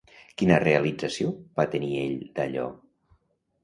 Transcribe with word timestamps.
Quina 0.41 0.57
realització 0.63 1.35
va 1.61 1.69
tenir 1.77 1.93
ell, 2.09 2.19
d'allò? 2.39 2.69